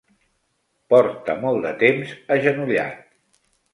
Porta 0.93 1.35
molt 1.45 1.61
de 1.67 1.73
temps 1.83 2.15
agenollat. 2.37 3.05